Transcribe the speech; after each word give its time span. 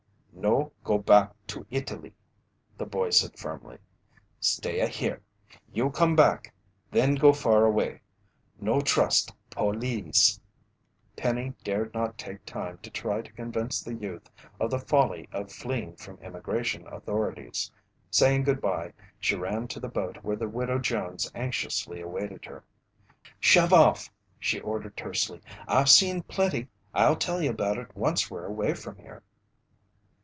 "No 0.33 0.71
go 0.83 0.97
back 0.97 1.33
to 1.47 1.67
Italy," 1.69 2.13
the 2.75 2.85
boy 2.87 3.11
said 3.11 3.37
firmly. 3.37 3.77
"Stay 4.39 4.79
a 4.79 4.87
here 4.87 5.21
you 5.71 5.91
come 5.91 6.15
back. 6.15 6.51
Then 6.89 7.13
go 7.13 7.31
far 7.31 7.63
away. 7.63 8.01
No 8.59 8.79
trust 8.81 9.35
pol 9.51 9.75
eese." 9.75 10.39
Penny 11.15 11.53
dared 11.63 11.93
not 11.93 12.17
take 12.17 12.43
time 12.43 12.79
to 12.79 12.89
try 12.89 13.21
to 13.21 13.31
convince 13.33 13.81
the 13.83 13.93
youth 13.93 14.31
of 14.59 14.71
the 14.71 14.79
folly 14.79 15.29
of 15.31 15.51
fleeing 15.51 15.95
from 15.95 16.17
Immigration 16.23 16.87
authorities. 16.87 17.69
Saying 18.09 18.43
goodbye, 18.43 18.93
she 19.19 19.35
ran 19.35 19.67
to 19.67 19.79
the 19.79 19.89
boat 19.89 20.23
where 20.23 20.37
the 20.37 20.49
Widow 20.49 20.79
Jones 20.79 21.29
anxiously 21.35 22.01
awaited 22.01 22.45
her. 22.45 22.63
"Shove 23.39 23.73
off!" 23.73 24.09
she 24.39 24.59
ordered 24.61 24.97
tersely. 24.97 25.39
"I've 25.67 25.89
seen 25.89 26.23
plenty! 26.23 26.67
I'll 26.95 27.17
tell 27.17 27.43
you 27.43 27.51
about 27.51 27.77
it, 27.77 27.95
once 27.95 28.31
we're 28.31 28.45
away 28.45 28.73
from 28.73 28.95
here!" 28.97 29.21